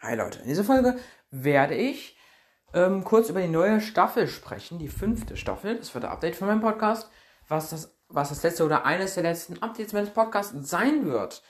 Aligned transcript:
Hi 0.00 0.14
Leute, 0.14 0.38
in 0.38 0.46
dieser 0.46 0.62
Folge 0.62 0.96
werde 1.32 1.74
ich 1.74 2.16
ähm, 2.72 3.02
kurz 3.02 3.30
über 3.30 3.40
die 3.40 3.48
neue 3.48 3.80
Staffel 3.80 4.28
sprechen, 4.28 4.78
die 4.78 4.86
fünfte 4.86 5.36
Staffel. 5.36 5.76
Das 5.76 5.92
wird 5.92 6.04
der 6.04 6.12
Update 6.12 6.36
von 6.36 6.46
meinem 6.46 6.60
Podcast, 6.60 7.10
was 7.48 7.70
das, 7.70 7.98
was 8.08 8.28
das 8.28 8.44
letzte 8.44 8.64
oder 8.64 8.86
eines 8.86 9.14
der 9.14 9.24
letzten 9.24 9.60
Updates 9.60 9.92
meines 9.92 10.10
Podcasts 10.10 10.54
sein 10.70 11.06
wird. 11.06 11.42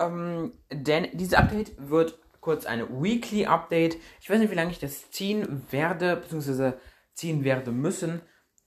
Ähm, 0.00 0.52
denn 0.72 1.10
dieses 1.12 1.34
Update 1.34 1.74
wird 1.78 2.18
kurz 2.40 2.66
eine 2.66 2.88
Weekly 2.88 3.46
Update. 3.46 3.96
Ich 4.20 4.28
weiß 4.28 4.40
nicht, 4.40 4.50
wie 4.50 4.56
lange 4.56 4.72
ich 4.72 4.80
das 4.80 5.12
ziehen 5.12 5.64
werde, 5.70 6.16
beziehungsweise 6.16 6.80
ziehen 7.14 7.44
werde 7.44 7.70
müssen, 7.70 8.20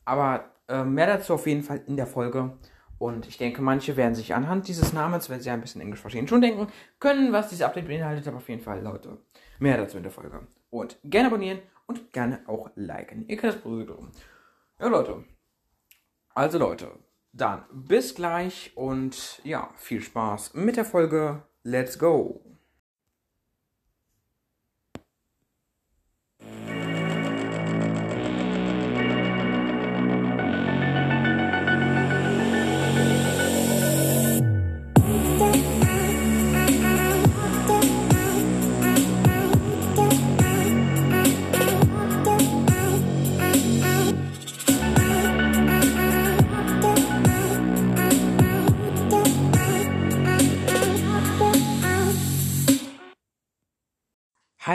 aber 0.06 0.50
äh, 0.70 0.86
mehr 0.86 1.08
dazu 1.08 1.34
auf 1.34 1.46
jeden 1.46 1.64
Fall 1.64 1.82
in 1.88 1.98
der 1.98 2.08
Folge. 2.08 2.58
Und 2.98 3.28
ich 3.28 3.38
denke, 3.38 3.62
manche 3.62 3.98
werden 3.98 4.16
sich 4.16 4.34
anhand 4.34 4.68
dieses 4.68 4.94
Namens, 4.94 5.30
wenn 5.30 5.42
sie 5.42 5.50
ein 5.50 5.62
bisschen 5.62 5.82
Englisch 5.82 6.00
verstehen, 6.00 6.28
schon 6.28 6.42
denken 6.42 6.68
können, 7.00 7.34
was 7.34 7.50
dieses 7.50 7.66
Update 7.66 7.88
beinhaltet. 7.88 8.28
Aber 8.28 8.38
auf 8.38 8.50
jeden 8.50 8.62
Fall, 8.62 8.82
Leute, 8.82 9.18
mehr 9.60 9.78
dazu 9.78 9.98
in 9.98 10.04
der 10.04 10.12
Folge. 10.12 10.48
Und 10.70 10.98
gerne 11.04 11.28
abonnieren 11.28 11.60
und 11.88 12.14
gerne 12.14 12.42
auch 12.48 12.70
liken. 12.76 13.28
Ihr 13.28 13.38
kennt 13.38 13.54
das 13.54 13.62
Prozedur. 13.62 14.10
Ja, 14.80 14.88
Leute. 14.88 15.24
Also, 16.34 16.58
Leute, 16.58 16.92
dann 17.32 17.66
bis 17.72 18.16
gleich 18.16 18.72
und 18.76 19.42
ja, 19.44 19.70
viel 19.76 20.02
Spaß 20.02 20.54
mit 20.54 20.78
der 20.78 20.86
Folge. 20.86 21.44
Let's 21.64 22.00
go! 22.00 22.55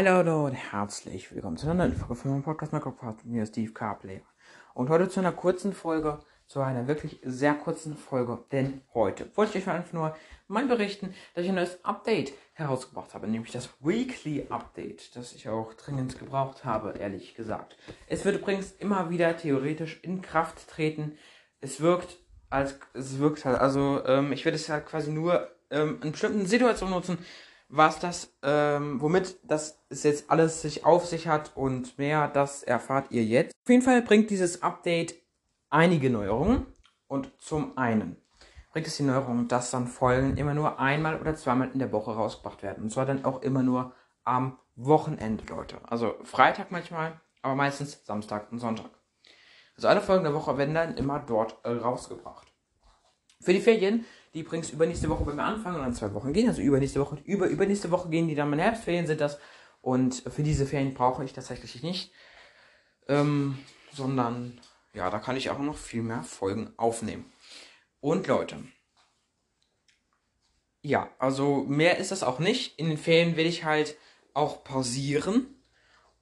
Hallo 0.02 0.46
und 0.46 0.54
herzlich 0.54 1.30
willkommen 1.34 1.58
zu 1.58 1.66
einer 1.66 1.86
neuen 1.86 1.94
Folge 1.94 2.14
von 2.14 2.30
meinem 2.30 2.42
Podcast 2.42 2.72
Minecraft. 2.72 3.16
Mir 3.24 3.42
ist 3.42 3.50
Steve 3.50 3.74
Carplay. 3.74 4.22
Und 4.72 4.88
heute 4.88 5.10
zu 5.10 5.20
einer 5.20 5.30
kurzen 5.30 5.74
Folge, 5.74 6.20
zu 6.46 6.60
einer 6.60 6.88
wirklich 6.88 7.20
sehr 7.22 7.52
kurzen 7.52 7.98
Folge, 7.98 8.42
denn 8.50 8.80
heute 8.94 9.30
wollte 9.36 9.58
ich 9.58 9.66
euch 9.66 9.74
einfach 9.74 9.92
nur 9.92 10.16
mal 10.48 10.64
berichten, 10.64 11.12
dass 11.34 11.44
ich 11.44 11.50
ein 11.50 11.56
neues 11.56 11.84
Update 11.84 12.32
herausgebracht 12.54 13.12
habe, 13.12 13.28
nämlich 13.28 13.52
das 13.52 13.68
Weekly 13.80 14.46
Update, 14.48 15.14
das 15.16 15.34
ich 15.34 15.50
auch 15.50 15.74
dringend 15.74 16.18
gebraucht 16.18 16.64
habe, 16.64 16.94
ehrlich 16.98 17.34
gesagt. 17.34 17.76
Es 18.06 18.24
wird 18.24 18.36
übrigens 18.36 18.72
immer 18.72 19.10
wieder 19.10 19.36
theoretisch 19.36 20.00
in 20.02 20.22
Kraft 20.22 20.66
treten. 20.66 21.18
Es 21.60 21.82
wirkt 21.82 22.16
als, 22.48 22.78
es 22.94 23.18
wirkt 23.18 23.44
halt, 23.44 23.60
also 23.60 24.02
ähm, 24.06 24.32
ich 24.32 24.46
werde 24.46 24.56
es 24.56 24.66
halt 24.70 24.86
quasi 24.86 25.10
nur 25.10 25.50
ähm, 25.70 26.00
in 26.02 26.12
bestimmten 26.12 26.46
Situationen 26.46 26.94
nutzen, 26.94 27.18
was 27.70 28.00
das, 28.00 28.36
ähm, 28.42 29.00
womit 29.00 29.38
das 29.44 29.80
jetzt 29.90 30.30
alles 30.30 30.60
sich 30.60 30.84
auf 30.84 31.06
sich 31.06 31.28
hat 31.28 31.56
und 31.56 31.96
mehr, 31.98 32.28
das 32.28 32.62
erfahrt 32.62 33.10
ihr 33.10 33.24
jetzt. 33.24 33.54
Auf 33.64 33.70
jeden 33.70 33.82
Fall 33.82 34.02
bringt 34.02 34.30
dieses 34.30 34.62
Update 34.62 35.14
einige 35.70 36.10
Neuerungen 36.10 36.66
und 37.06 37.30
zum 37.40 37.78
einen 37.78 38.16
bringt 38.72 38.86
es 38.86 38.96
die 38.96 39.04
Neuerung, 39.04 39.48
dass 39.48 39.70
dann 39.70 39.86
Folgen 39.86 40.36
immer 40.36 40.54
nur 40.54 40.78
einmal 40.78 41.20
oder 41.20 41.34
zweimal 41.34 41.70
in 41.72 41.78
der 41.78 41.92
Woche 41.92 42.12
rausgebracht 42.12 42.62
werden. 42.62 42.84
Und 42.84 42.90
zwar 42.90 43.06
dann 43.06 43.24
auch 43.24 43.42
immer 43.42 43.62
nur 43.62 43.92
am 44.24 44.58
Wochenende, 44.76 45.44
Leute. 45.48 45.78
Also 45.88 46.14
Freitag 46.22 46.70
manchmal, 46.70 47.20
aber 47.42 47.54
meistens 47.54 48.04
Samstag 48.04 48.50
und 48.50 48.58
Sonntag. 48.58 48.90
Also 49.76 49.88
alle 49.88 50.00
Folgen 50.00 50.24
der 50.24 50.34
Woche 50.34 50.58
werden 50.58 50.74
dann 50.74 50.96
immer 50.96 51.20
dort 51.20 51.56
äh, 51.64 51.70
rausgebracht. 51.70 52.49
Für 53.40 53.52
die 53.52 53.60
Ferien 53.60 54.04
die 54.34 54.40
übrigens 54.40 54.70
übernächste 54.70 55.08
Woche 55.08 55.24
bei 55.24 55.32
mir 55.32 55.42
anfangen 55.42 55.76
und 55.76 55.82
dann 55.82 55.94
zwei 55.94 56.12
Wochen 56.14 56.32
gehen. 56.32 56.48
Also 56.48 56.62
übernächste 56.62 57.00
Woche, 57.00 57.18
über, 57.24 57.46
übernächste 57.46 57.90
Woche 57.90 58.08
gehen 58.08 58.28
die 58.28 58.34
dann 58.34 58.50
meine 58.50 58.62
Herbstferien 58.62 59.06
sind 59.06 59.20
das. 59.20 59.38
Und 59.82 60.22
für 60.28 60.42
diese 60.42 60.66
Ferien 60.66 60.94
brauche 60.94 61.24
ich 61.24 61.32
tatsächlich 61.32 61.82
nicht. 61.82 62.12
Ähm, 63.08 63.58
sondern, 63.92 64.60
ja, 64.94 65.10
da 65.10 65.18
kann 65.18 65.36
ich 65.36 65.50
auch 65.50 65.58
noch 65.58 65.76
viel 65.76 66.02
mehr 66.02 66.22
Folgen 66.22 66.72
aufnehmen. 66.76 67.32
Und 68.00 68.26
Leute. 68.26 68.56
Ja, 70.82 71.10
also 71.18 71.64
mehr 71.66 71.98
ist 71.98 72.12
das 72.12 72.22
auch 72.22 72.38
nicht. 72.38 72.78
In 72.78 72.88
den 72.88 72.98
Ferien 72.98 73.36
werde 73.36 73.50
ich 73.50 73.64
halt 73.64 73.96
auch 74.32 74.62
pausieren. 74.62 75.56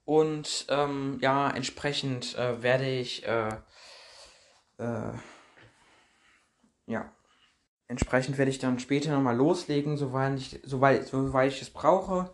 Und 0.03 0.65
ähm, 0.69 1.19
ja, 1.21 1.51
entsprechend 1.51 2.35
äh, 2.35 2.63
werde 2.63 2.89
ich 2.89 3.27
äh, 3.27 3.49
äh, 4.79 5.11
ja, 6.89 7.11
Entsprechend 7.89 8.37
werde 8.37 8.51
ich 8.51 8.59
dann 8.59 8.77
später 8.77 9.11
nochmal 9.11 9.35
loslegen, 9.35 9.97
soweit 9.97 10.37
ich, 10.37 10.59
soweit, 10.63 11.07
soweit 11.07 11.51
ich 11.51 11.61
es 11.63 11.71
brauche. 11.71 12.29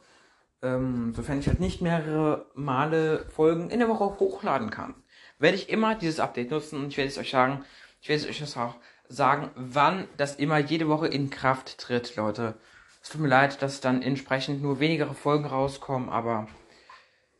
Ähm, 0.62 1.14
sofern 1.16 1.40
ich 1.40 1.48
halt 1.48 1.62
nicht 1.62 1.82
mehrere 1.82 2.52
Male 2.56 3.26
Folgen 3.30 3.70
in 3.70 3.80
der 3.80 3.88
Woche 3.88 4.20
hochladen 4.20 4.70
kann, 4.70 4.96
werde 5.40 5.56
ich 5.56 5.70
immer 5.70 5.96
dieses 5.96 6.20
Update 6.20 6.52
nutzen 6.52 6.80
und 6.80 6.88
ich 6.90 6.98
werde 6.98 7.08
es 7.08 7.18
euch 7.18 7.32
sagen, 7.32 7.64
ich 8.02 8.10
werde 8.10 8.28
es 8.28 8.30
euch 8.30 8.58
auch 8.58 8.76
sagen, 9.08 9.50
wann 9.56 10.10
das 10.18 10.36
immer 10.36 10.58
jede 10.58 10.90
Woche 10.90 11.08
in 11.08 11.30
Kraft 11.30 11.78
tritt, 11.78 12.18
Leute. 12.18 12.56
Es 13.02 13.10
tut 13.10 13.22
mir 13.22 13.30
leid, 13.30 13.62
dass 13.62 13.80
dann 13.80 14.02
entsprechend 14.02 14.62
nur 14.62 14.82
weniger 14.82 15.08
Folgen 15.14 15.46
rauskommen, 15.46 16.10
aber 16.10 16.48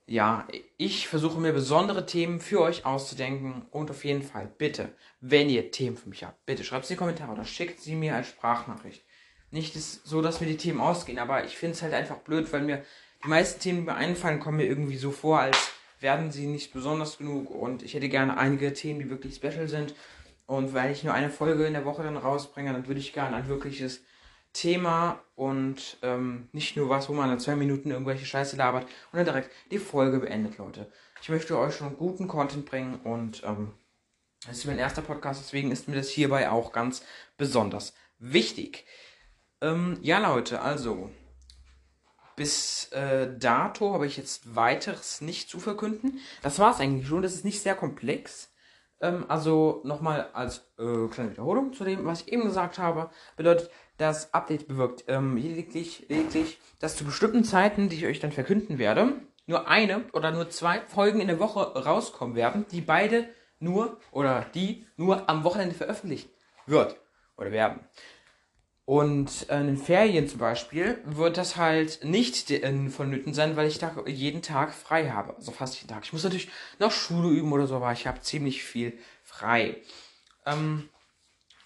ja, 0.08 0.48
ich 0.78 1.08
versuche 1.08 1.40
mir 1.40 1.52
besondere 1.52 2.06
Themen 2.06 2.40
für 2.40 2.62
euch 2.62 2.86
auszudenken 2.86 3.66
und 3.72 3.90
auf 3.90 4.06
jeden 4.06 4.22
Fall 4.22 4.52
bitte, 4.58 4.90
wenn 5.20 5.50
ihr 5.50 5.72
Themen 5.72 5.98
für 5.98 6.10
mich 6.10 6.24
habt, 6.24 6.46
bitte 6.46 6.64
schreibt 6.64 6.86
sie 6.86 6.94
in 6.94 6.98
die 6.98 7.00
Kommentare 7.00 7.32
oder 7.32 7.46
schickt 7.46 7.82
sie 7.82 7.96
mir 7.96 8.16
als 8.16 8.28
Sprachnachricht. 8.28 9.04
Nicht 9.50 9.74
so, 9.74 10.22
dass 10.22 10.42
mir 10.42 10.48
die 10.48 10.58
Themen 10.58 10.80
ausgehen, 10.80 11.18
aber 11.18 11.46
ich 11.46 11.58
finde 11.58 11.76
es 11.76 11.82
halt 11.82 11.94
einfach 11.94 12.18
blöd, 12.18 12.52
weil 12.54 12.62
mir 12.62 12.84
die 13.24 13.30
meisten 13.30 13.60
Themen, 13.60 13.80
die 13.80 13.86
mir 13.86 13.96
einfallen, 13.96 14.40
kommen 14.40 14.58
mir 14.58 14.68
irgendwie 14.68 14.98
so 14.98 15.12
vor, 15.12 15.40
als 15.40 15.72
werden 16.00 16.32
sie 16.32 16.46
nicht 16.46 16.74
besonders 16.74 17.18
genug 17.18 17.50
und 17.50 17.82
ich 17.82 17.96
hätte 17.96 18.10
gerne 18.10 18.38
einige 18.38 18.74
Themen, 18.74 19.00
die 19.00 19.10
wirklich 19.10 19.36
special 19.36 19.68
sind. 19.68 19.96
Und 20.46 20.76
weil 20.76 20.92
ich 20.92 21.04
nur 21.04 21.14
eine 21.16 21.32
Folge 21.32 21.66
in 21.66 21.74
der 21.74 21.86
Woche 21.86 22.04
dann 22.04 22.18
rausbringe, 22.18 22.72
dann 22.72 22.88
würde 22.88 23.00
ich 23.00 23.14
gerne 23.14 23.36
ein 23.36 23.48
wirkliches 23.48 24.04
Thema 24.56 25.20
und 25.36 25.98
ähm, 26.02 26.48
nicht 26.54 26.78
nur 26.78 26.90
was, 26.90 27.10
wo 27.10 27.14
man 27.14 27.32
in 27.32 27.40
zwei 27.40 27.56
Minuten 27.56 27.92
irgendwelche 27.92 28.26
Scheiße 28.26 28.56
labert 28.56 28.84
und 28.84 29.18
dann 29.18 29.26
direkt 29.26 29.52
die 29.70 29.80
Folge 29.80 30.20
beendet, 30.20 30.58
Leute. 30.58 30.90
Ich 31.22 31.30
möchte 31.30 31.58
euch 31.58 31.76
schon 31.76 31.98
guten 31.98 32.28
Content 32.28 32.66
bringen 32.66 33.00
und 33.04 33.44
ähm, 33.44 33.74
das 34.48 34.60
ist 34.60 34.66
mein 34.66 34.80
erster 34.80 35.02
Podcast, 35.02 35.42
deswegen 35.44 35.72
ist 35.72 35.88
mir 35.88 35.96
das 35.96 36.10
hierbei 36.10 36.50
auch 36.50 36.72
ganz 36.72 37.04
besonders 37.38 37.94
wichtig. 38.18 38.86
Ähm, 39.62 39.98
ja, 40.02 40.20
Leute, 40.20 40.62
also 40.62 41.10
bis 42.36 42.92
äh, 42.92 43.38
dato 43.38 43.94
habe 43.94 44.08
ich 44.08 44.18
jetzt 44.18 44.56
weiteres 44.56 45.22
nicht 45.22 45.50
zu 45.50 45.60
verkünden. 45.60 46.20
Das 46.42 46.60
war 46.60 46.72
es 46.72 46.80
eigentlich 46.80 47.08
schon. 47.08 47.22
Das 47.22 47.34
ist 47.34 47.46
nicht 47.46 47.62
sehr 47.62 47.76
komplex. 47.76 48.50
Ähm, 49.02 49.26
also 49.28 49.82
nochmal 49.84 50.30
als 50.34 50.72
äh, 50.78 51.08
kleine 51.08 51.32
Wiederholung 51.32 51.74
zu 51.74 51.84
dem, 51.84 52.06
was 52.06 52.22
ich 52.22 52.34
eben 52.34 52.44
gesagt 52.44 52.80
habe, 52.80 53.10
bedeutet, 53.36 53.70
das 53.98 54.34
Update 54.34 54.68
bewirkt 54.68 55.06
ähm, 55.08 55.38
lediglich, 55.38 56.06
lediglich, 56.10 56.60
dass 56.80 56.98
zu 56.98 57.06
bestimmten 57.06 57.44
Zeiten, 57.44 57.88
die 57.88 57.96
ich 57.96 58.06
euch 58.06 58.20
dann 58.20 58.32
verkünden 58.32 58.78
werde, 58.78 59.14
nur 59.48 59.68
eine 59.68 60.04
oder 60.12 60.32
nur 60.32 60.50
zwei 60.50 60.82
Folgen 60.82 61.22
in 61.22 61.28
der 61.28 61.40
Woche 61.40 61.62
rauskommen 61.62 62.36
werden, 62.36 62.66
die 62.72 62.82
beide 62.82 63.30
nur 63.60 64.00
oder 64.12 64.46
die 64.54 64.86
nur 64.98 65.30
am 65.30 65.44
Wochenende 65.44 65.76
veröffentlicht 65.76 66.30
wird 66.66 66.98
oder 67.38 67.52
werden. 67.52 67.80
Und 68.86 69.44
in 69.50 69.66
den 69.66 69.78
Ferien 69.78 70.28
zum 70.28 70.40
Beispiel 70.40 71.00
wird 71.06 71.38
das 71.38 71.56
halt 71.56 72.04
nicht 72.04 72.54
vonnöten 72.92 73.34
sein, 73.34 73.56
weil 73.56 73.68
ich 73.68 73.80
da 73.80 73.92
jeden 74.06 74.44
Tag 74.44 74.76
frei 74.76 75.10
habe. 75.10 75.36
Also 75.36 75.52
fast 75.52 75.76
jeden 75.78 75.88
Tag. 75.88 76.04
Ich 76.06 76.14
muss 76.14 76.24
natürlich 76.24 76.50
noch 76.78 76.92
Schule 76.92 77.30
üben 77.30 77.52
oder 77.52 77.66
so, 77.66 77.78
aber 77.78 77.92
ich 77.92 78.06
habe 78.06 78.22
ziemlich 78.22 78.64
viel 78.64 78.94
frei. 79.24 79.78
Ähm, 80.46 80.88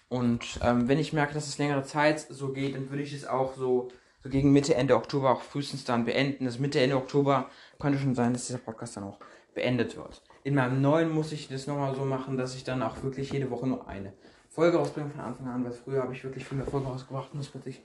und 0.08 0.60
ähm, 0.62 0.88
wenn 0.88 0.98
ich 0.98 1.12
merke, 1.12 1.34
dass 1.34 1.46
es 1.46 1.58
längere 1.58 1.84
Zeit 1.84 2.20
so 2.20 2.52
geht, 2.52 2.74
dann 2.74 2.88
würde 2.88 3.02
ich 3.02 3.12
es 3.12 3.26
auch 3.26 3.54
so, 3.54 3.88
so 4.22 4.30
gegen 4.30 4.52
Mitte, 4.52 4.74
Ende 4.74 4.96
Oktober 4.96 5.30
auch 5.30 5.42
frühestens 5.42 5.84
dann 5.84 6.06
beenden. 6.06 6.46
Das 6.46 6.58
Mitte, 6.58 6.80
Ende 6.80 6.96
Oktober 6.96 7.50
könnte 7.78 7.98
schon 7.98 8.14
sein, 8.14 8.32
dass 8.32 8.46
dieser 8.46 8.58
Podcast 8.58 8.96
dann 8.96 9.04
auch 9.04 9.20
beendet 9.54 9.94
wird. 9.96 10.22
In 10.42 10.54
meinem 10.54 10.80
neuen 10.80 11.10
muss 11.10 11.32
ich 11.32 11.48
das 11.48 11.66
nochmal 11.66 11.94
so 11.94 12.04
machen, 12.04 12.36
dass 12.36 12.54
ich 12.54 12.64
dann 12.64 12.82
auch 12.82 13.02
wirklich 13.02 13.30
jede 13.30 13.50
Woche 13.50 13.66
nur 13.66 13.86
eine 13.86 14.12
Folge 14.48 14.78
rausbringe 14.78 15.10
von 15.10 15.20
Anfang 15.20 15.48
an, 15.48 15.64
weil 15.64 15.72
früher 15.72 16.02
habe 16.02 16.12
ich 16.12 16.24
wirklich 16.24 16.44
viele 16.44 16.64
Folgen 16.64 16.86
rausgebracht 16.86 17.32
und 17.32 17.38
das 17.38 17.52
wird 17.54 17.64
sich 17.64 17.82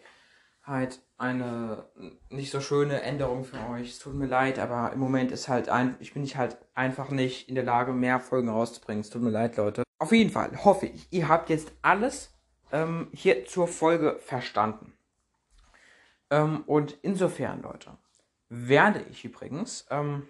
halt 0.64 1.00
eine 1.18 1.86
nicht 2.30 2.52
so 2.52 2.60
schöne 2.60 3.02
Änderung 3.02 3.44
für 3.44 3.60
euch. 3.70 3.92
Es 3.92 4.00
tut 4.00 4.16
mir 4.16 4.26
leid, 4.26 4.58
aber 4.58 4.92
im 4.94 5.00
Moment 5.00 5.32
ist 5.32 5.48
halt 5.48 5.70
ein, 5.70 5.96
ich 6.00 6.14
bin 6.14 6.24
nicht 6.24 6.38
halt 6.38 6.58
einfach 6.74 7.10
nicht 7.10 7.50
in 7.50 7.56
der 7.56 7.64
Lage, 7.64 7.94
mehr 7.94 8.20
Folgen 8.20 8.50
rauszubringen. 8.50 9.02
Es 9.02 9.10
tut 9.10 9.22
mir 9.22 9.30
leid, 9.30 9.58
Leute. 9.58 9.84
Auf 10.00 10.12
jeden 10.12 10.32
Fall 10.32 10.64
hoffe 10.64 10.88
ich, 10.88 11.08
ihr 11.12 11.28
habt 11.28 11.50
jetzt 11.50 11.72
alles 11.82 12.34
ähm, 12.72 13.10
hier 13.14 13.46
zur 13.46 13.68
Folge 13.68 14.18
verstanden. 14.20 14.94
Ähm, 16.32 16.64
und 16.66 16.98
insofern, 17.02 17.62
Leute, 17.62 17.92
werde 18.50 19.06
ich 19.12 19.24
übrigens, 19.24 19.86
ähm, 19.90 20.28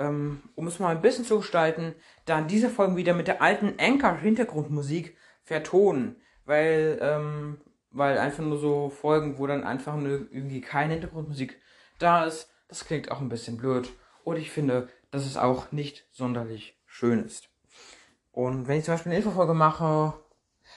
ähm, 0.00 0.42
um 0.56 0.66
es 0.66 0.78
mal 0.78 0.96
ein 0.96 1.02
bisschen 1.02 1.24
zu 1.24 1.38
gestalten, 1.38 1.94
dann 2.24 2.48
diese 2.48 2.70
Folgen 2.70 2.96
wieder 2.96 3.14
mit 3.14 3.28
der 3.28 3.42
alten 3.42 3.74
Anchor-Hintergrundmusik 3.78 5.16
vertonen. 5.44 6.16
Weil, 6.46 6.98
ähm, 7.00 7.60
weil 7.90 8.18
einfach 8.18 8.42
nur 8.42 8.58
so 8.58 8.88
Folgen, 8.88 9.38
wo 9.38 9.46
dann 9.46 9.62
einfach 9.62 9.94
nur 9.94 10.26
irgendwie 10.32 10.62
keine 10.62 10.94
Hintergrundmusik 10.94 11.60
da 11.98 12.24
ist, 12.24 12.50
das 12.66 12.86
klingt 12.86 13.10
auch 13.10 13.20
ein 13.20 13.28
bisschen 13.28 13.58
blöd. 13.58 13.90
Und 14.24 14.36
ich 14.36 14.50
finde, 14.50 14.88
dass 15.10 15.26
es 15.26 15.36
auch 15.36 15.70
nicht 15.70 16.06
sonderlich 16.10 16.80
schön 16.86 17.24
ist. 17.24 17.50
Und 18.32 18.68
wenn 18.68 18.78
ich 18.78 18.84
zum 18.84 18.94
Beispiel 18.94 19.10
eine 19.10 19.18
Infofolge 19.18 19.54
mache, 19.54 20.14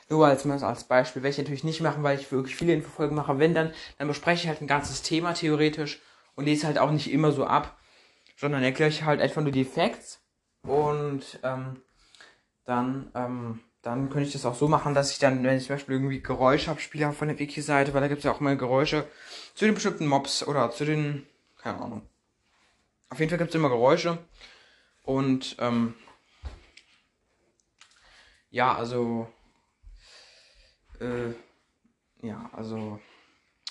nur 0.09 0.27
als, 0.27 0.45
als 0.45 0.83
Beispiel, 0.83 1.23
werde 1.23 1.31
ich 1.31 1.37
natürlich 1.37 1.63
nicht 1.63 1.81
machen, 1.81 2.03
weil 2.03 2.19
ich 2.19 2.31
wirklich 2.31 2.55
viele 2.55 2.73
Infofolgen 2.73 3.15
mache. 3.15 3.39
Wenn 3.39 3.53
dann, 3.53 3.71
dann 3.97 4.07
bespreche 4.07 4.43
ich 4.43 4.47
halt 4.49 4.61
ein 4.61 4.67
ganzes 4.67 5.01
Thema 5.01 5.33
theoretisch 5.33 6.01
und 6.35 6.45
lese 6.45 6.67
halt 6.67 6.77
auch 6.77 6.91
nicht 6.91 7.11
immer 7.11 7.31
so 7.31 7.45
ab, 7.45 7.77
sondern 8.35 8.63
erkläre 8.63 8.89
ich 8.89 9.03
halt 9.03 9.21
einfach 9.21 9.41
nur 9.41 9.51
die 9.51 9.65
Facts 9.65 10.21
und 10.63 11.39
ähm, 11.44 11.81
dann, 12.65 13.12
ähm, 13.15 13.59
dann 13.81 14.09
könnte 14.09 14.27
ich 14.27 14.33
das 14.33 14.45
auch 14.45 14.56
so 14.56 14.68
machen, 14.68 14.94
dass 14.94 15.12
ich 15.12 15.19
dann, 15.19 15.44
wenn 15.44 15.57
ich 15.57 15.65
zum 15.65 15.75
Beispiel 15.75 15.95
irgendwie 15.95 16.21
Geräusche 16.21 16.71
abspiele 16.71 17.12
von 17.12 17.27
der 17.27 17.39
Wiki-Seite, 17.39 17.94
weil 17.94 18.01
da 18.01 18.07
gibt 18.07 18.19
es 18.19 18.25
ja 18.25 18.31
auch 18.31 18.39
mal 18.39 18.57
Geräusche 18.57 19.07
zu 19.56 19.65
den 19.65 19.74
bestimmten 19.74 20.07
Mobs 20.07 20.45
oder 20.47 20.71
zu 20.71 20.85
den, 20.85 21.27
keine 21.57 21.81
Ahnung. 21.81 22.01
Auf 23.09 23.19
jeden 23.19 23.30
Fall 23.30 23.38
gibt 23.38 23.50
es 23.50 23.56
immer 23.56 23.69
Geräusche 23.69 24.18
und 25.03 25.56
ähm, 25.59 25.95
ja, 28.50 28.75
also 28.75 29.27
äh, 31.00 31.33
ja, 32.21 32.50
also 32.53 33.00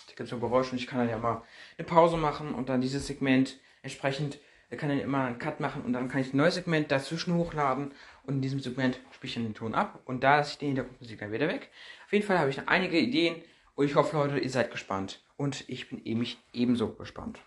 da 0.06 0.12
gibt 0.14 0.20
es 0.20 0.30
so 0.30 0.38
Geräusche 0.38 0.72
und 0.72 0.78
ich 0.78 0.86
kann 0.86 0.98
dann 0.98 1.08
ja 1.08 1.18
mal 1.18 1.42
eine 1.78 1.86
Pause 1.86 2.16
machen 2.16 2.54
und 2.54 2.68
dann 2.68 2.80
dieses 2.80 3.06
Segment 3.06 3.58
entsprechend, 3.82 4.38
er 4.72 4.78
kann 4.78 4.88
dann 4.88 5.00
immer 5.00 5.24
einen 5.24 5.38
Cut 5.38 5.60
machen 5.60 5.82
und 5.82 5.92
dann 5.92 6.08
kann 6.08 6.22
ich 6.22 6.32
ein 6.32 6.38
neues 6.38 6.54
Segment 6.54 6.90
dazwischen 6.90 7.34
hochladen 7.34 7.92
und 8.24 8.36
in 8.36 8.40
diesem 8.40 8.58
Segment 8.58 8.98
spiele 9.10 9.28
ich 9.28 9.34
dann 9.34 9.44
den 9.44 9.54
Ton 9.54 9.74
ab 9.74 10.00
und 10.06 10.24
da 10.24 10.38
lasse 10.38 10.52
ich 10.52 10.58
den 10.58 10.68
Hintergrundmusik 10.68 11.20
dann 11.20 11.30
wieder 11.30 11.46
weg. 11.46 11.70
Auf 12.06 12.12
jeden 12.14 12.24
Fall 12.24 12.38
habe 12.38 12.48
ich 12.48 12.56
noch 12.56 12.68
einige 12.68 12.98
Ideen 12.98 13.36
und 13.74 13.84
ich 13.84 13.96
hoffe, 13.96 14.16
Leute, 14.16 14.38
ihr 14.38 14.48
seid 14.48 14.70
gespannt 14.70 15.22
und 15.36 15.68
ich 15.68 15.90
bin 15.90 16.02
eben 16.06 16.26
ebenso 16.54 16.88
gespannt. 16.94 17.38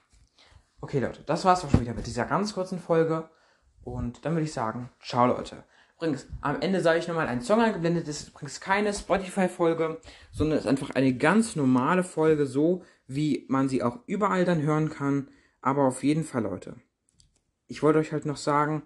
Okay, 0.81 0.99
Leute, 0.99 1.23
das 1.25 1.45
war's 1.45 1.65
auch 1.65 1.71
schon 1.71 1.81
wieder 1.81 1.95
mit 1.95 2.05
dieser 2.05 2.25
ganz 2.25 2.53
kurzen 2.53 2.77
Folge 2.77 3.27
und 3.83 4.23
dann 4.23 4.33
würde 4.33 4.45
ich 4.45 4.53
sagen, 4.53 4.91
ciao, 5.01 5.25
Leute. 5.25 5.63
Übrigens, 5.95 6.27
am 6.41 6.61
Ende 6.61 6.79
sage 6.79 6.99
ich 6.99 7.07
nochmal, 7.07 7.27
ein 7.27 7.41
Song 7.41 7.59
eingeblendet 7.59 8.07
Das 8.07 8.21
ist 8.21 8.29
übrigens 8.29 8.61
keine 8.61 8.93
Spotify-Folge, 8.93 9.99
sondern 10.31 10.59
ist 10.59 10.67
einfach 10.67 10.91
eine 10.91 11.15
ganz 11.15 11.55
normale 11.55 12.03
Folge, 12.03 12.45
so 12.45 12.83
wie 13.07 13.47
man 13.47 13.67
sie 13.67 13.81
auch 13.81 13.97
überall 14.05 14.45
dann 14.45 14.61
hören 14.61 14.91
kann. 14.91 15.29
Aber 15.61 15.85
auf 15.87 16.03
jeden 16.03 16.23
Fall, 16.23 16.43
Leute, 16.43 16.75
ich 17.67 17.83
wollte 17.83 17.99
euch 17.99 18.11
halt 18.11 18.25
noch 18.25 18.37
sagen, 18.37 18.83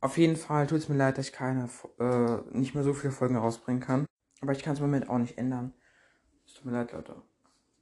auf 0.00 0.16
jeden 0.16 0.36
Fall 0.36 0.66
tut 0.66 0.78
es 0.78 0.88
mir 0.88 0.96
leid, 0.96 1.18
dass 1.18 1.26
ich 1.26 1.32
keine, 1.32 1.68
äh, 1.98 2.56
nicht 2.56 2.74
mehr 2.74 2.84
so 2.84 2.94
viele 2.94 3.12
Folgen 3.12 3.36
rausbringen 3.36 3.82
kann. 3.82 4.06
Aber 4.40 4.52
ich 4.52 4.62
kann 4.62 4.72
es 4.72 4.78
im 4.78 4.86
Moment 4.86 5.10
auch 5.10 5.18
nicht 5.18 5.36
ändern. 5.36 5.74
Es 6.46 6.54
tut 6.54 6.64
mir 6.64 6.72
leid, 6.72 6.92
Leute. 6.92 7.16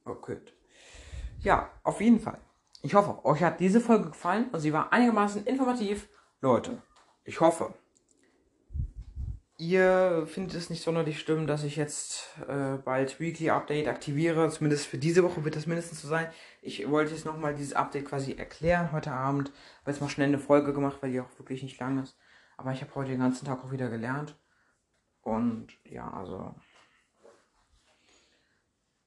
Okay. 0.03 0.37
Ja, 1.39 1.69
auf 1.83 2.01
jeden 2.01 2.19
Fall. 2.19 2.39
Ich 2.81 2.93
hoffe, 2.93 3.23
euch 3.25 3.41
hat 3.43 3.59
diese 3.59 3.79
Folge 3.79 4.09
gefallen 4.09 4.49
und 4.51 4.59
sie 4.59 4.73
war 4.73 4.91
einigermaßen 4.91 5.45
informativ. 5.45 6.09
Leute, 6.41 6.81
ich 7.23 7.39
hoffe, 7.39 7.73
ihr 9.59 10.25
findet 10.25 10.55
es 10.55 10.69
nicht 10.69 10.81
sonderlich 10.81 11.19
schlimm, 11.19 11.45
dass 11.45 11.63
ich 11.65 11.75
jetzt 11.75 12.29
äh, 12.47 12.77
bald 12.77 13.19
Weekly 13.19 13.49
Update 13.49 13.87
aktiviere. 13.87 14.49
Zumindest 14.49 14.87
für 14.87 14.97
diese 14.97 15.21
Woche 15.21 15.43
wird 15.43 15.57
das 15.57 15.67
mindestens 15.67 16.01
so 16.01 16.07
sein. 16.07 16.27
Ich 16.61 16.89
wollte 16.89 17.11
jetzt 17.11 17.25
nochmal 17.25 17.53
dieses 17.53 17.73
Update 17.73 18.05
quasi 18.05 18.33
erklären 18.33 18.93
heute 18.93 19.11
Abend. 19.11 19.51
Habe 19.81 19.91
jetzt 19.91 20.01
mal 20.01 20.09
schnell 20.09 20.29
eine 20.29 20.39
Folge 20.39 20.73
gemacht, 20.73 20.99
weil 21.01 21.11
die 21.11 21.19
auch 21.19 21.37
wirklich 21.37 21.61
nicht 21.61 21.77
lang 21.79 22.01
ist. 22.01 22.17
Aber 22.57 22.71
ich 22.71 22.81
habe 22.81 22.95
heute 22.95 23.11
den 23.11 23.19
ganzen 23.19 23.45
Tag 23.45 23.63
auch 23.63 23.71
wieder 23.71 23.89
gelernt. 23.89 24.39
Und 25.21 25.67
ja, 25.83 26.09
also. 26.09 26.55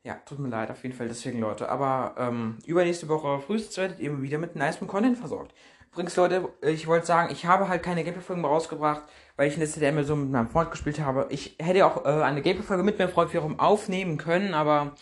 Ja, 0.05 0.15
tut 0.27 0.39
mir 0.39 0.49
leid, 0.49 0.71
auf 0.71 0.83
jeden 0.83 0.95
Fall 0.95 1.09
deswegen, 1.09 1.41
Leute. 1.41 1.71
Aber 1.71 2.15
ähm, 2.19 2.59
übernächste 2.67 3.09
Woche 3.09 3.41
frühestens 3.41 3.79
werdet 3.79 4.01
ihr 4.01 4.21
wieder 4.21 4.39
mit 4.39 4.55
nice 4.55 4.79
Content 4.81 5.17
versorgt. 5.17 5.55
Übrigens, 5.93 6.17
Leute, 6.17 6.49
ich 6.63 6.87
wollte 6.87 7.05
sagen, 7.05 7.31
ich 7.31 7.45
habe 7.45 7.69
halt 7.69 7.83
keine 7.83 8.03
Gameplay-Folgen 8.03 8.43
rausgebracht, 8.43 9.03
weil 9.37 9.49
ich 9.49 9.55
in 9.55 9.61
letzter 9.61 9.79
Zeit 9.79 10.07
so 10.07 10.17
mit 10.17 10.31
meinem 10.31 10.49
Freund 10.49 10.71
gespielt 10.71 10.99
habe. 11.01 11.27
Ich 11.29 11.57
hätte 11.59 11.85
auch 11.85 12.07
äh, 12.07 12.23
eine 12.23 12.41
Gameplay-Folge 12.41 12.83
mit 12.83 12.99
meinem 12.99 13.11
Freund 13.11 13.31
wiederum 13.31 13.61
aufnehmen 13.61 14.17
können, 14.17 14.55
aber 14.55 14.95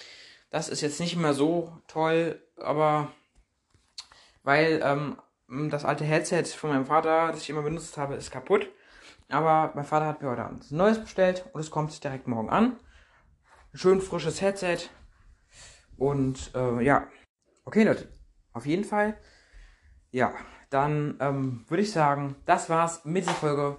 das 0.50 0.68
ist 0.68 0.80
jetzt 0.80 0.98
nicht 0.98 1.16
mehr 1.16 1.32
so 1.32 1.78
toll, 1.86 2.42
aber 2.56 3.12
weil 4.42 4.80
ähm, 4.82 5.70
das 5.70 5.84
alte 5.84 6.02
Headset 6.04 6.42
von 6.56 6.70
meinem 6.70 6.86
Vater, 6.86 7.28
das 7.28 7.42
ich 7.42 7.50
immer 7.50 7.62
benutzt 7.62 7.96
habe, 7.96 8.16
ist 8.16 8.32
kaputt. 8.32 8.68
Aber 9.28 9.70
mein 9.76 9.84
Vater 9.84 10.06
hat 10.06 10.22
mir 10.22 10.30
heute 10.30 10.44
ein 10.44 10.60
neues 10.70 11.00
bestellt 11.00 11.44
und 11.52 11.60
es 11.60 11.70
kommt 11.70 12.02
direkt 12.02 12.26
morgen 12.26 12.50
an. 12.50 12.80
Schön 13.74 14.00
frisches 14.00 14.40
Headset. 14.40 14.88
Und 15.96 16.50
äh, 16.56 16.82
ja. 16.82 17.06
Okay, 17.64 17.84
Leute. 17.84 18.08
Auf 18.52 18.66
jeden 18.66 18.82
Fall. 18.82 19.16
Ja 20.10 20.34
dann 20.70 21.16
ähm, 21.20 21.64
würde 21.68 21.82
ich 21.82 21.92
sagen, 21.92 22.36
das 22.46 22.70
war's 22.70 23.04
mit 23.04 23.24
dieser 23.24 23.34
Folge. 23.34 23.76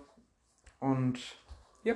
Und 0.79 1.19
ja. 1.83 1.95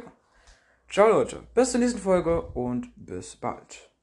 Ciao 0.90 1.10
Leute, 1.10 1.44
bis 1.54 1.72
zur 1.72 1.80
nächsten 1.82 2.00
Folge 2.00 2.42
und 2.42 2.92
bis 2.96 3.36
bald. 3.36 3.95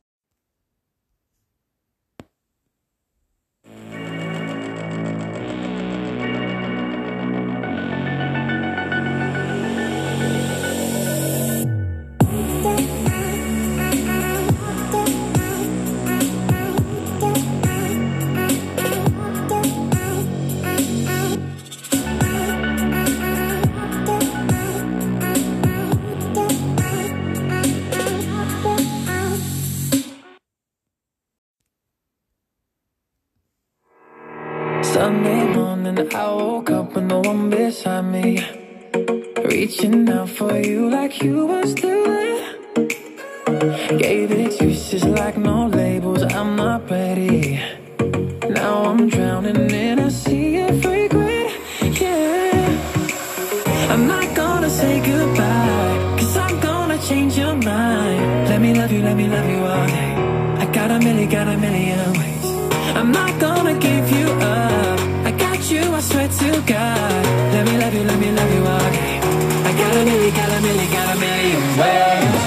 Sunday 34.92 35.44
morning, 35.54 36.14
I 36.14 36.26
woke 36.34 36.70
up 36.70 36.92
with 36.92 37.04
no 37.04 37.20
one 37.20 37.48
beside 37.48 38.04
me. 38.04 38.44
Reaching 39.42 40.06
out 40.10 40.28
for 40.28 40.54
you 40.58 40.90
like 40.90 41.22
you 41.22 41.46
were 41.46 41.64
still 41.64 42.04
there. 42.04 42.54
Gave 43.96 44.32
excuses 44.32 45.02
like 45.04 45.38
no 45.38 45.68
labels, 45.68 46.22
I'm 46.34 46.56
not 46.56 46.90
ready. 46.90 47.58
Now 48.50 48.84
I'm 48.90 49.08
drowning 49.08 49.70
in 49.70 49.98
a 49.98 50.10
sea 50.10 50.58
of 50.58 50.84
regret. 50.84 51.50
Yeah. 51.98 53.88
I'm 53.92 54.06
not 54.06 54.36
gonna 54.36 54.68
say 54.68 55.00
goodbye, 55.00 56.16
cause 56.18 56.36
I'm 56.36 56.60
gonna 56.60 56.98
change 56.98 57.38
your 57.38 57.56
mind. 57.56 58.48
Let 58.50 58.60
me 58.60 58.74
love 58.74 58.92
you, 58.92 59.00
let 59.02 59.16
me 59.16 59.26
love 59.26 59.48
you 59.48 59.64
all 59.64 59.86
day. 59.86 60.14
I 60.62 60.66
got 60.66 60.90
a 60.90 60.98
million, 60.98 61.30
got 61.30 61.48
a 61.48 61.56
million 61.56 62.12
ways. 62.18 62.44
I'm 62.94 63.10
not 63.10 63.40
gonna 63.40 63.78
give 63.78 64.10
you 64.10 64.26
up. 64.26 64.81
You, 65.72 65.94
I 65.94 66.00
swear 66.00 66.28
to 66.28 66.62
God. 66.66 67.24
Let 67.54 67.64
me 67.64 67.78
love 67.78 67.94
you, 67.94 68.04
let 68.04 68.18
me 68.18 68.30
love 68.30 68.52
you 68.52 68.62
day. 68.92 69.20
I 69.68 69.72
got 69.72 69.96
a 69.96 70.04
million, 70.04 70.34
got 70.34 70.50
a 70.52 70.60
million, 70.60 70.92
got 70.92 71.16
a 71.16 71.18
million 71.18 71.78
ways. 71.78 72.41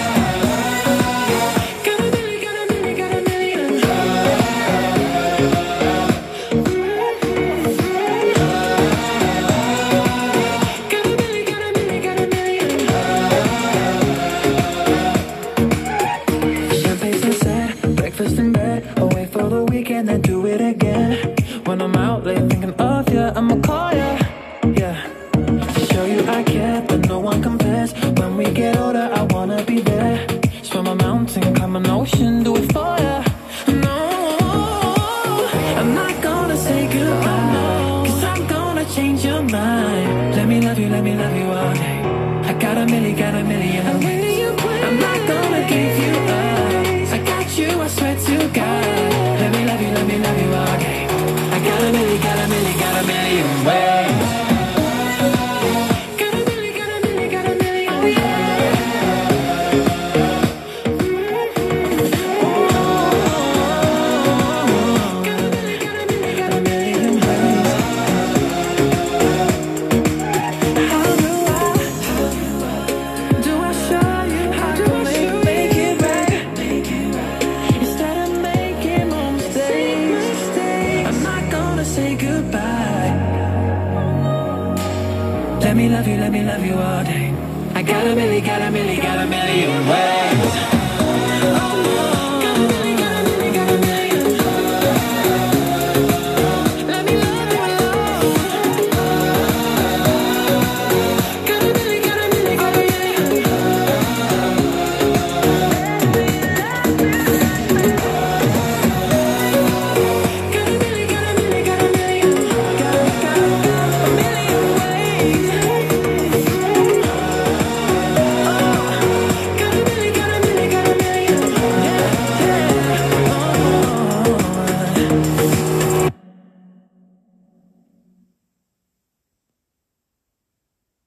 confess 27.42 27.94
when 28.18 28.38
we 28.38 28.46
get 28.52 28.78
old. 28.78 28.85